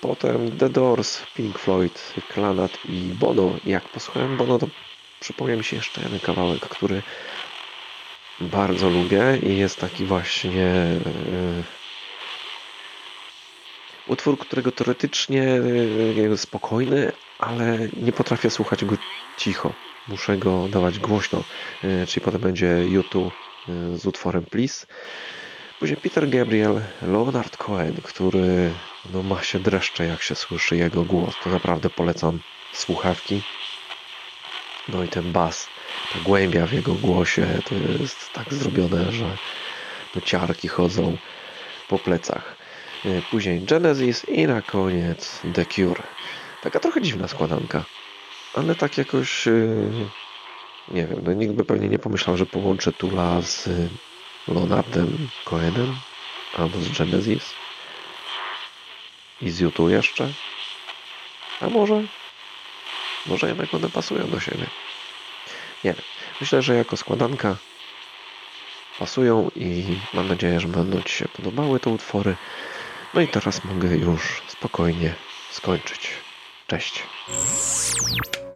Potem 0.00 0.58
The 0.58 0.68
Doors, 0.68 1.22
Pink 1.34 1.58
Floyd, 1.58 2.14
Klanat 2.28 2.78
i 2.88 3.10
Bono. 3.20 3.50
Jak 3.64 3.88
posłuchałem 3.88 4.36
Bono, 4.36 4.58
to 4.58 4.66
przypomniał 5.20 5.58
mi 5.58 5.64
się 5.64 5.76
jeszcze 5.76 6.00
jeden 6.02 6.20
kawałek, 6.20 6.60
który 6.60 7.02
bardzo 8.40 8.90
lubię 8.90 9.38
i 9.42 9.56
jest 9.56 9.80
taki 9.80 10.04
właśnie 10.04 10.66
e, 10.66 11.00
utwór, 14.06 14.38
którego 14.38 14.72
teoretycznie 14.72 15.60
e, 16.32 16.36
spokojny, 16.36 17.12
ale 17.38 17.78
nie 17.96 18.12
potrafię 18.12 18.50
słuchać 18.50 18.84
go 18.84 18.96
cicho. 19.36 19.72
Muszę 20.08 20.38
go 20.38 20.68
dawać 20.68 20.98
głośno. 20.98 21.44
E, 21.84 22.06
Czyli 22.06 22.24
potem 22.24 22.40
będzie 22.40 22.84
YouTube 22.84 23.34
z 23.94 24.06
utworem 24.06 24.44
Please. 24.44 24.86
Później 25.78 25.96
Peter 25.96 26.28
Gabriel, 26.28 26.80
Leonard 27.02 27.56
Cohen, 27.56 27.94
który 28.02 28.72
no, 29.12 29.22
ma 29.22 29.42
się 29.42 29.58
dreszcze 29.58 30.06
jak 30.06 30.22
się 30.22 30.34
słyszy 30.34 30.76
jego 30.76 31.02
głos. 31.02 31.34
To 31.44 31.50
naprawdę 31.50 31.90
polecam 31.90 32.40
słuchawki. 32.72 33.42
No 34.88 35.04
i 35.04 35.08
ten 35.08 35.32
bas, 35.32 35.68
ta 36.12 36.18
głębia 36.20 36.66
w 36.66 36.72
jego 36.72 36.94
głosie 36.94 37.46
to 37.68 37.74
jest 38.02 38.32
tak 38.32 38.54
zrobione, 38.54 39.12
że 39.12 39.36
no 40.14 40.20
ciarki 40.20 40.68
chodzą 40.68 41.16
po 41.88 41.98
plecach. 41.98 42.56
E, 43.04 43.22
Później 43.30 43.60
Genesis 43.60 44.24
i 44.28 44.46
na 44.46 44.62
koniec 44.62 45.40
The 45.54 45.66
Cure. 45.66 46.02
Taka 46.62 46.80
trochę 46.80 47.02
dziwna 47.02 47.28
składanka, 47.28 47.84
ale 48.54 48.74
tak 48.74 48.98
jakoś 48.98 49.48
e, 49.48 49.52
nie 50.88 51.06
wiem, 51.06 51.20
no 51.24 51.32
nikt 51.32 51.54
by 51.54 51.64
pewnie 51.64 51.88
nie 51.88 51.98
pomyślał, 51.98 52.36
że 52.36 52.46
połączę 52.46 52.92
Tula 52.92 53.42
z 53.42 53.68
Leonardem 54.48 55.28
Cohenem 55.44 55.96
albo 56.56 56.78
z 56.80 56.98
Genesis 56.98 57.54
i 59.42 59.50
z 59.50 59.60
YouTube 59.60 59.90
jeszcze. 59.90 60.32
A 61.60 61.68
może 61.68 62.02
może 63.26 63.48
jednak 63.48 63.74
one 63.74 63.88
pasują 63.88 64.30
do 64.30 64.40
siebie. 64.40 64.66
Nie. 65.84 65.94
Myślę, 66.40 66.62
że 66.62 66.74
jako 66.74 66.96
składanka 66.96 67.56
pasują 68.98 69.50
i 69.56 69.84
mam 70.14 70.28
nadzieję, 70.28 70.60
że 70.60 70.68
będą 70.68 71.02
Ci 71.02 71.12
się 71.14 71.28
podobały 71.28 71.80
te 71.80 71.90
utwory. 71.90 72.36
No 73.14 73.20
i 73.20 73.28
teraz 73.28 73.64
mogę 73.64 73.88
już 73.88 74.42
spokojnie 74.48 75.14
skończyć. 75.50 76.10
Cześć. 76.66 77.02